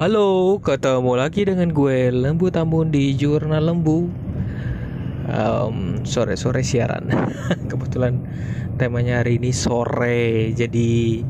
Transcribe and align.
Halo, 0.00 0.56
ketemu 0.64 1.12
lagi 1.12 1.44
dengan 1.44 1.76
gue 1.76 2.08
Lembu 2.08 2.48
Tambun 2.48 2.88
di 2.88 3.12
Jurnal 3.12 3.68
Lembu. 3.68 4.08
Em, 5.28 6.00
Sore-sore 6.08 6.64
siaran. 6.64 7.04
Kebetulan 7.68 8.16
temanya 8.80 9.20
hari 9.20 9.36
ini 9.36 9.52
sore, 9.52 10.56
jadi 10.56 11.20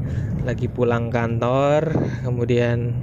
lagi 0.46 0.70
pulang 0.70 1.10
kantor. 1.10 1.90
Kemudian 2.22 2.94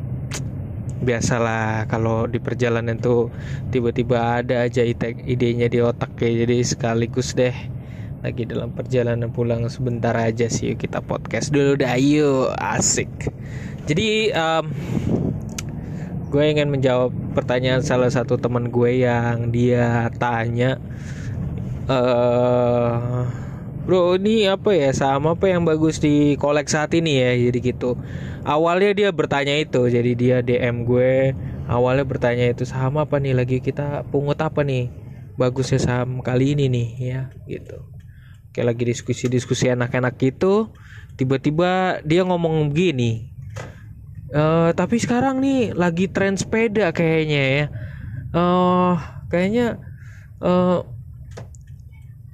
biasalah 1.04 1.92
kalau 1.92 2.32
di 2.32 2.40
perjalanan 2.40 2.96
tuh 3.04 3.28
tiba-tiba 3.68 4.40
ada 4.40 4.64
aja 4.64 4.88
ide 4.88 5.20
idenya 5.28 5.68
di 5.68 5.84
otak 5.84 6.16
kayak 6.16 6.48
jadi 6.48 6.64
sekaligus 6.64 7.36
deh 7.36 7.52
lagi 8.24 8.48
dalam 8.48 8.72
perjalanan 8.72 9.36
pulang 9.36 9.68
sebentar 9.68 10.16
aja 10.16 10.48
sih 10.48 10.80
kita 10.80 11.04
podcast 11.04 11.52
dulu 11.52 11.76
dah 11.76 12.00
yuk 12.00 12.56
asik 12.56 13.12
jadi 13.86 14.32
em, 14.34 14.66
gue 16.28 16.44
ingin 16.44 16.68
menjawab 16.68 17.16
pertanyaan 17.32 17.80
salah 17.80 18.12
satu 18.12 18.36
teman 18.36 18.68
gue 18.68 19.04
yang 19.04 19.48
dia 19.52 20.12
tanya 20.20 20.76
eh 21.88 23.24
bro 23.88 24.20
ini 24.20 24.52
apa 24.52 24.76
ya 24.76 24.92
saham 24.92 25.32
apa 25.32 25.48
yang 25.48 25.64
bagus 25.64 26.04
di 26.04 26.36
kolek 26.36 26.68
saat 26.68 26.92
ini 26.92 27.24
ya? 27.24 27.32
Jadi 27.48 27.60
gitu. 27.64 27.96
Awalnya 28.44 28.92
dia 28.92 29.10
bertanya 29.16 29.56
itu 29.56 29.88
jadi 29.88 30.12
dia 30.12 30.38
DM 30.44 30.84
gue 30.84 31.32
awalnya 31.72 32.04
bertanya 32.04 32.52
itu 32.52 32.68
saham 32.68 33.00
apa 33.00 33.24
nih? 33.24 33.32
Lagi 33.32 33.64
kita 33.64 34.04
pungut 34.12 34.44
apa 34.44 34.68
nih? 34.68 34.92
Bagusnya 35.40 35.80
saham 35.80 36.20
kali 36.20 36.60
ini 36.60 36.68
nih 36.68 36.88
ya 37.00 37.22
gitu. 37.48 37.88
Kayak 38.52 38.76
lagi 38.76 38.84
diskusi-diskusi 38.92 39.72
enak-enak 39.72 40.20
gitu 40.20 40.76
tiba-tiba 41.18 42.04
dia 42.06 42.22
ngomong 42.28 42.70
begini 42.70 43.37
Eh, 44.28 44.70
tapi 44.76 45.00
sekarang 45.00 45.40
nih 45.40 45.72
lagi 45.72 46.12
tren 46.12 46.36
sepeda 46.36 46.92
kayaknya 46.92 47.44
ya. 47.48 47.66
Eh, 48.36 48.94
kayaknya 49.32 49.68
eh 50.44 50.80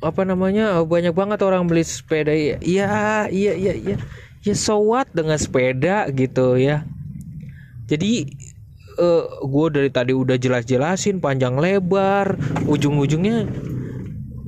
apa 0.04 0.22
namanya 0.28 0.84
banyak 0.84 1.14
banget 1.14 1.40
orang 1.46 1.70
beli 1.70 1.86
sepeda. 1.86 2.34
Iya, 2.34 3.30
iya, 3.30 3.54
iya, 3.54 3.74
iya. 3.78 3.96
Ya 4.44 4.56
so 4.58 4.82
what 4.82 5.08
dengan 5.14 5.38
sepeda 5.38 6.10
gitu 6.12 6.58
ya. 6.58 6.84
Jadi 7.88 8.26
eh 8.94 9.24
gue 9.46 9.68
dari 9.70 9.90
tadi 9.94 10.12
udah 10.18 10.38
jelas-jelasin 10.38 11.22
panjang 11.22 11.58
lebar, 11.62 12.36
ujung-ujungnya 12.66 13.46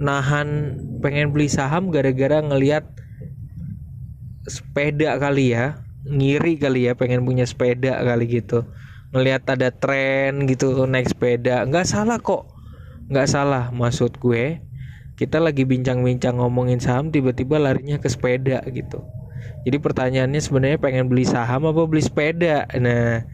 nahan 0.02 0.82
pengen 1.00 1.30
beli 1.32 1.48
saham 1.48 1.94
gara-gara 1.94 2.42
ngelihat 2.42 2.84
sepeda 4.50 5.16
kali 5.22 5.56
ya 5.56 5.85
ngiri 6.06 6.62
kali 6.62 6.86
ya 6.88 6.94
pengen 6.94 7.26
punya 7.26 7.44
sepeda 7.50 7.98
kali 8.06 8.30
gitu. 8.30 8.64
Ngelihat 9.12 9.48
ada 9.50 9.74
tren 9.74 10.46
gitu 10.46 10.86
naik 10.86 11.10
sepeda. 11.10 11.66
Nggak 11.66 11.86
salah 11.90 12.22
kok. 12.22 12.46
Nggak 13.10 13.28
salah 13.30 13.74
maksud 13.74 14.18
gue. 14.22 14.62
Kita 15.16 15.40
lagi 15.40 15.64
bincang-bincang 15.64 16.38
ngomongin 16.38 16.84
saham 16.84 17.10
tiba-tiba 17.10 17.56
larinya 17.56 17.98
ke 17.98 18.12
sepeda 18.12 18.60
gitu. 18.70 19.02
Jadi 19.66 19.78
pertanyaannya 19.82 20.42
sebenarnya 20.44 20.78
pengen 20.78 21.10
beli 21.10 21.26
saham 21.26 21.66
apa 21.66 21.82
beli 21.90 22.04
sepeda? 22.04 22.70
Nah 22.78 23.26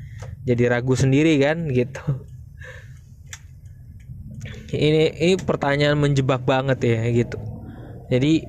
jadi 0.48 0.72
ragu 0.72 0.94
sendiri 0.96 1.42
kan 1.42 1.68
gitu. 1.74 2.02
Ini 4.72 5.20
ini 5.20 5.34
pertanyaan 5.36 6.00
menjebak 6.00 6.48
banget 6.48 6.80
ya 6.86 7.02
gitu. 7.12 7.36
Jadi 8.08 8.46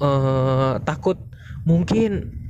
eh 0.00 0.74
takut. 0.86 1.18
Mungkin 1.62 2.41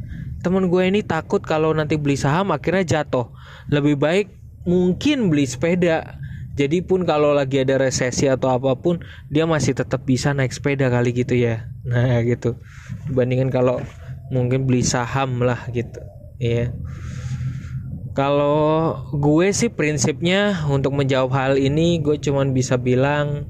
temen 0.43 0.67
gue 0.69 0.83
ini 0.83 1.01
takut 1.07 1.41
kalau 1.41 1.71
nanti 1.73 1.95
beli 1.95 2.19
saham 2.19 2.51
akhirnya 2.51 3.01
jatuh. 3.01 3.31
Lebih 3.71 3.97
baik 3.97 4.27
mungkin 4.67 5.31
beli 5.31 5.47
sepeda. 5.47 6.19
Jadi 6.53 6.85
pun 6.85 7.09
kalau 7.09 7.33
lagi 7.33 7.65
ada 7.65 7.81
resesi 7.81 8.29
atau 8.29 8.53
apa 8.53 8.77
pun 8.77 9.01
dia 9.33 9.49
masih 9.49 9.73
tetap 9.73 10.05
bisa 10.05 10.37
naik 10.37 10.53
sepeda 10.53 10.93
kali 10.93 11.17
gitu 11.17 11.33
ya. 11.33 11.71
Nah 11.89 12.21
gitu. 12.29 12.61
Dibandingkan 13.09 13.49
kalau 13.49 13.81
mungkin 14.29 14.69
beli 14.69 14.85
saham 14.85 15.41
lah 15.41 15.65
gitu. 15.73 16.03
Ya 16.37 16.75
kalau 18.13 18.93
gue 19.17 19.57
sih 19.57 19.73
prinsipnya 19.73 20.69
untuk 20.69 20.93
menjawab 20.93 21.33
hal 21.33 21.53
ini 21.57 21.97
gue 22.05 22.21
cuman 22.21 22.53
bisa 22.53 22.77
bilang 22.77 23.49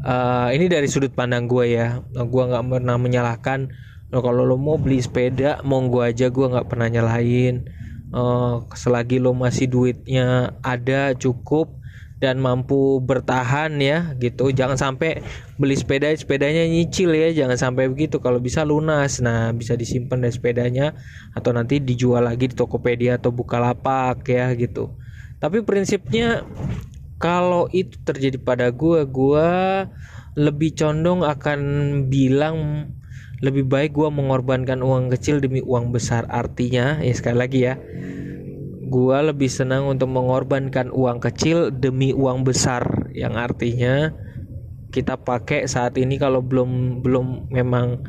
eh, 0.00 0.48
ini 0.56 0.72
dari 0.72 0.88
sudut 0.88 1.12
pandang 1.12 1.44
gue 1.44 1.76
ya. 1.76 2.00
Gue 2.08 2.42
nggak 2.48 2.64
pernah 2.72 2.96
menyalahkan 2.96 3.68
Nah, 4.12 4.20
kalau 4.20 4.44
lo 4.44 4.60
mau 4.60 4.76
beli 4.76 5.00
sepeda 5.00 5.64
monggo 5.64 6.04
aja 6.04 6.28
gue 6.28 6.46
nggak 6.52 6.68
pernah 6.68 6.88
nyalahin. 6.92 7.64
Eh, 8.12 8.54
selagi 8.76 9.16
lo 9.16 9.32
masih 9.32 9.72
duitnya 9.72 10.60
ada 10.60 11.16
cukup 11.16 11.80
dan 12.20 12.38
mampu 12.38 13.00
bertahan 13.00 13.72
ya 13.80 14.12
gitu. 14.20 14.52
Jangan 14.52 14.76
sampai 14.76 15.24
beli 15.56 15.74
sepeda 15.74 16.12
sepedanya 16.12 16.62
nyicil 16.68 17.08
ya 17.16 17.32
jangan 17.32 17.56
sampai 17.56 17.88
begitu. 17.88 18.20
Kalau 18.20 18.36
bisa 18.38 18.62
lunas 18.68 19.18
nah 19.24 19.50
bisa 19.56 19.74
disimpan 19.80 20.22
dari 20.22 20.34
sepedanya 20.36 20.92
atau 21.32 21.50
nanti 21.56 21.80
dijual 21.80 22.28
lagi 22.28 22.52
di 22.52 22.54
Tokopedia 22.54 23.16
atau 23.16 23.32
Bukalapak 23.32 24.28
ya 24.28 24.52
gitu. 24.54 24.92
Tapi 25.40 25.64
prinsipnya 25.64 26.44
kalau 27.16 27.66
itu 27.72 27.96
terjadi 28.04 28.36
pada 28.38 28.68
gue 28.70 29.08
gue 29.08 29.50
lebih 30.36 30.70
condong 30.76 31.24
akan 31.24 31.60
bilang 32.12 32.86
lebih 33.42 33.66
baik 33.66 33.90
gue 33.98 34.06
mengorbankan 34.06 34.80
uang 34.86 35.10
kecil 35.10 35.42
demi 35.42 35.58
uang 35.58 35.90
besar. 35.90 36.30
Artinya 36.30 37.02
ya 37.02 37.12
sekali 37.12 37.36
lagi 37.36 37.60
ya 37.66 37.74
gue 38.92 39.18
lebih 39.24 39.48
senang 39.48 39.88
untuk 39.88 40.12
mengorbankan 40.12 40.92
uang 40.92 41.18
kecil 41.18 41.74
demi 41.74 42.14
uang 42.14 42.46
besar. 42.46 43.10
Yang 43.10 43.34
artinya 43.34 43.94
kita 44.92 45.18
pakai 45.18 45.64
saat 45.66 45.96
ini 45.96 46.20
kalau 46.20 46.44
belum 46.44 47.02
belum 47.02 47.50
memang 47.50 48.04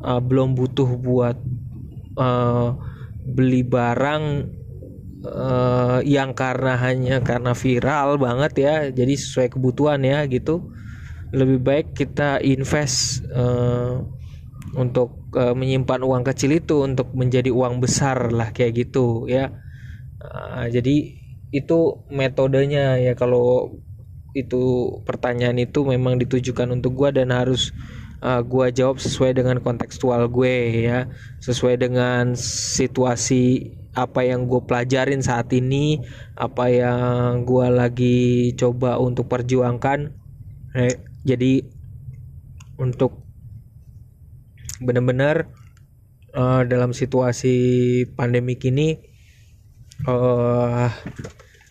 uh, 0.00 0.22
belum 0.22 0.54
butuh 0.54 0.88
buat 0.96 1.36
uh, 2.16 2.78
beli 3.28 3.66
barang 3.66 4.24
uh, 5.26 5.98
yang 6.06 6.32
karena 6.32 6.78
hanya 6.78 7.20
karena 7.20 7.52
viral 7.52 8.16
banget 8.16 8.52
ya 8.56 8.74
jadi 8.88 9.14
sesuai 9.18 9.58
kebutuhan 9.58 10.00
ya 10.00 10.24
gitu. 10.30 10.70
Lebih 11.28 11.60
baik 11.60 11.86
kita 11.92 12.40
invest 12.40 13.26
uh, 13.36 14.00
untuk 14.76 15.32
uh, 15.36 15.56
menyimpan 15.56 16.00
uang 16.04 16.22
kecil 16.26 16.56
itu 16.56 16.84
untuk 16.84 17.12
menjadi 17.16 17.48
uang 17.48 17.80
besar 17.80 18.32
lah 18.32 18.52
kayak 18.52 18.88
gitu 18.88 19.24
ya. 19.30 19.54
Uh, 20.18 20.66
jadi 20.68 21.16
itu 21.54 21.78
metodenya 22.12 23.00
ya. 23.00 23.12
Kalau 23.16 23.78
itu 24.36 24.94
pertanyaan 25.08 25.56
itu 25.56 25.82
memang 25.86 26.20
ditujukan 26.20 26.68
untuk 26.74 26.94
gua 26.94 27.14
dan 27.14 27.32
harus 27.32 27.72
uh, 28.20 28.44
gua 28.44 28.68
jawab 28.68 29.00
sesuai 29.00 29.40
dengan 29.40 29.62
kontekstual 29.64 30.28
gue 30.28 30.84
ya. 30.84 31.08
Sesuai 31.40 31.80
dengan 31.80 32.36
situasi 32.36 33.74
apa 33.98 34.22
yang 34.22 34.46
gue 34.46 34.62
pelajarin 34.62 35.26
saat 35.26 35.50
ini 35.50 35.98
apa 36.38 36.70
yang 36.70 37.42
gua 37.42 37.72
lagi 37.72 38.52
coba 38.54 39.00
untuk 39.00 39.26
perjuangkan. 39.26 40.14
Eh, 40.76 40.94
jadi 41.26 41.66
untuk 42.78 43.27
benar-benar 44.80 45.50
uh, 46.34 46.62
dalam 46.66 46.94
situasi 46.94 47.56
pandemik 48.14 48.62
ini 48.66 48.98
eh 50.06 50.90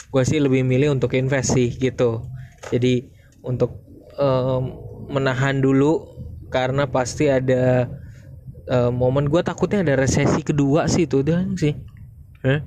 gue 0.07 0.23
sih 0.23 0.39
lebih 0.39 0.63
milih 0.63 0.95
untuk 0.95 1.15
invest 1.15 1.55
sih 1.55 1.71
gitu 1.71 2.27
jadi 2.71 3.07
untuk 3.43 3.83
em, 4.15 4.63
menahan 5.11 5.59
dulu 5.59 6.15
karena 6.47 6.87
pasti 6.87 7.27
ada 7.27 7.91
eh, 8.67 8.91
momen 8.91 9.27
gue 9.27 9.43
takutnya 9.43 9.83
ada 9.83 9.95
resesi 9.99 10.43
kedua 10.43 10.87
sih 10.87 11.07
itu 11.07 11.23
dan 11.23 11.55
sih 11.59 11.75
eh? 12.43 12.59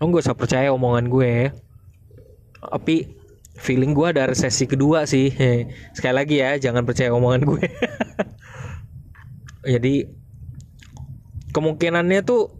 lo 0.00 0.02
gak 0.12 0.24
usah 0.24 0.36
percaya 0.36 0.68
omongan 0.72 1.08
gue 1.08 1.28
ya. 1.28 1.48
tapi 2.60 3.16
feeling 3.56 3.96
gue 3.96 4.12
ada 4.12 4.28
resesi 4.28 4.68
kedua 4.68 5.04
sih 5.08 5.32
sekali 5.96 6.14
lagi 6.16 6.36
ya 6.40 6.56
jangan 6.60 6.84
percaya 6.84 7.12
omongan 7.12 7.44
gue 7.44 7.64
jadi 9.66 10.06
kemungkinannya 11.50 12.22
tuh 12.22 12.54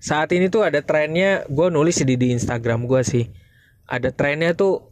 saat 0.00 0.32
ini 0.32 0.48
tuh 0.48 0.64
ada 0.64 0.80
trennya 0.80 1.44
gue 1.46 1.68
nulis 1.68 2.00
di 2.02 2.16
di 2.16 2.32
Instagram 2.32 2.88
gue 2.88 3.04
sih. 3.04 3.28
Ada 3.84 4.10
trennya 4.10 4.56
tuh 4.56 4.90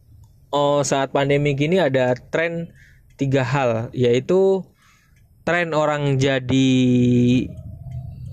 oh 0.54 0.84
saat 0.84 1.10
pandemi 1.10 1.56
gini 1.56 1.80
ada 1.80 2.12
tren 2.14 2.70
tiga 3.16 3.42
hal 3.42 3.90
yaitu 3.96 4.62
tren 5.48 5.72
orang 5.72 6.20
jadi 6.20 6.68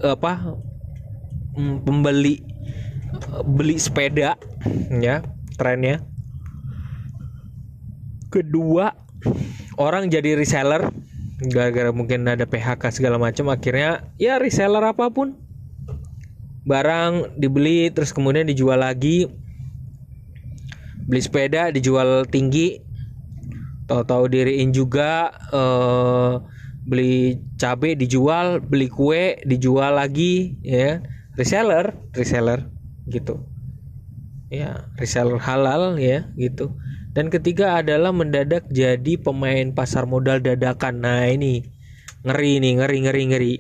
apa 0.04 0.60
mm, 1.56 1.88
pembeli 1.88 2.44
beli 3.48 3.80
sepeda 3.80 4.36
ya 4.92 5.24
trennya. 5.56 6.04
Kedua 8.28 8.92
orang 9.80 10.12
jadi 10.12 10.36
reseller 10.36 10.92
gara-gara 11.40 11.92
mungkin 11.92 12.24
ada 12.24 12.48
PHK 12.48 12.80
segala 12.96 13.20
macam 13.20 13.52
akhirnya 13.52 14.08
ya 14.16 14.40
reseller 14.40 14.84
apa 14.84 15.12
pun. 15.12 15.36
Barang 16.66 17.38
dibeli 17.38 17.92
terus 17.94 18.16
kemudian 18.16 18.48
dijual 18.48 18.82
lagi. 18.82 19.30
Beli 21.06 21.22
sepeda 21.22 21.70
dijual 21.70 22.26
tinggi. 22.26 22.82
Tahu-tahu 23.86 24.26
diriin 24.34 24.74
juga 24.74 25.30
eh, 25.54 26.34
beli 26.86 27.38
cabe 27.62 27.94
dijual 27.94 28.58
beli 28.64 28.90
kue 28.90 29.38
dijual 29.46 30.00
lagi 30.00 30.58
ya. 30.66 31.04
Reseller. 31.38 31.94
Reseller. 32.16 32.72
Gitu. 33.06 33.46
Ya 34.50 34.90
reseller 34.98 35.38
halal 35.38 36.00
ya 36.00 36.32
gitu 36.40 36.74
dan 37.16 37.32
ketiga 37.32 37.80
adalah 37.80 38.12
mendadak 38.12 38.68
jadi 38.68 39.16
pemain 39.16 39.72
pasar 39.72 40.04
modal 40.04 40.44
dadakan. 40.44 41.00
Nah 41.00 41.32
ini. 41.32 41.64
Ngeri 42.28 42.60
nih 42.60 42.84
ngeri 42.84 42.98
ngeri 43.08 43.24
ngeri. 43.32 43.56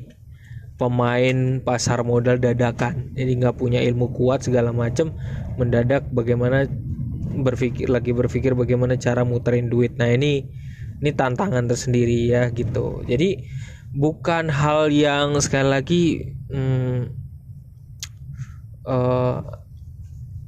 Pemain 0.75 1.63
pasar 1.63 2.03
modal 2.03 2.35
dadakan. 2.35 3.15
Jadi 3.15 3.31
nggak 3.39 3.55
punya 3.55 3.79
ilmu 3.79 4.11
kuat 4.11 4.43
segala 4.43 4.75
macam 4.75 5.15
mendadak 5.55 6.03
bagaimana 6.11 6.67
berpikir 7.35 7.87
lagi 7.87 8.11
berpikir 8.11 8.59
bagaimana 8.59 8.99
cara 8.99 9.23
muterin 9.23 9.71
duit. 9.71 9.95
Nah 9.95 10.11
ini 10.11 10.43
ini 10.99 11.11
tantangan 11.15 11.71
tersendiri 11.71 12.27
ya 12.27 12.51
gitu. 12.51 13.07
Jadi 13.07 13.39
bukan 13.95 14.51
hal 14.51 14.91
yang 14.91 15.39
sekali 15.39 15.67
lagi 15.71 16.03
hmm, 16.51 17.07
uh, 18.83 19.39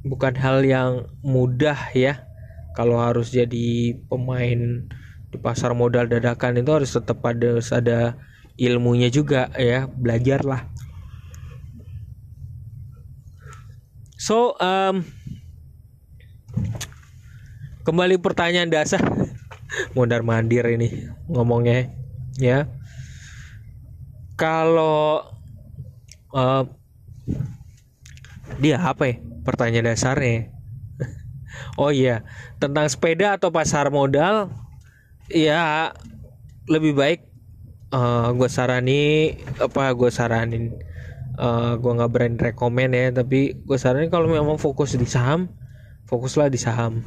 bukan 0.04 0.36
hal 0.36 0.60
yang 0.60 1.08
mudah 1.24 1.88
ya 1.96 2.27
kalau 2.78 3.02
harus 3.02 3.34
jadi 3.34 3.98
pemain 4.06 4.86
di 5.28 5.36
pasar 5.42 5.74
modal 5.74 6.06
dadakan 6.06 6.62
itu 6.62 6.70
harus 6.70 6.94
tetap 6.94 7.18
ada 7.26 7.58
ada 7.74 8.14
ilmunya 8.54 9.10
juga 9.10 9.50
ya 9.58 9.90
belajarlah 9.90 10.70
so 14.14 14.54
um, 14.62 15.02
kembali 17.88 18.20
pertanyaan 18.20 18.68
dasar. 18.68 19.00
Mondar 19.96 20.20
mandir 20.20 20.68
ini 20.68 21.08
ngomongnya 21.24 21.88
ya. 22.36 22.68
Kalau 24.36 25.24
uh, 26.36 26.62
dia 28.60 28.76
apa 28.84 29.08
ya 29.08 29.16
pertanyaan 29.40 29.96
dasarnya 29.96 30.52
oh 31.76 31.90
iya 31.92 32.26
tentang 32.62 32.86
sepeda 32.90 33.38
atau 33.38 33.48
pasar 33.52 33.88
modal 33.88 34.52
ya 35.30 35.92
lebih 36.68 36.96
baik 36.96 37.20
uh, 37.92 37.98
eh, 37.98 38.28
gue 38.36 38.48
sarani 38.48 39.04
apa 39.60 39.92
gue 39.96 40.10
saranin 40.12 40.64
uh, 41.36 41.44
eh, 41.44 41.72
gue 41.80 41.92
nggak 41.92 42.10
berani 42.10 42.36
rekomend 42.36 42.92
ya 42.92 43.12
tapi 43.12 43.56
gue 43.56 43.78
saranin 43.78 44.12
kalau 44.12 44.28
memang 44.28 44.56
fokus 44.60 44.96
di 44.96 45.08
saham 45.08 45.48
fokuslah 46.08 46.48
di 46.48 46.56
saham 46.60 47.04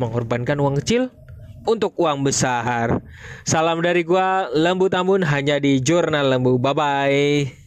mengorbankan 0.00 0.56
uang 0.56 0.80
kecil 0.80 1.12
untuk 1.62 1.94
uang 1.98 2.26
besar. 2.26 3.02
Salam 3.46 3.82
dari 3.82 4.02
gua 4.02 4.50
Lembu 4.50 4.90
Tambun 4.90 5.22
hanya 5.22 5.62
di 5.62 5.78
Jurnal 5.78 6.30
Lembu. 6.30 6.58
Bye 6.58 6.74
bye. 6.74 7.61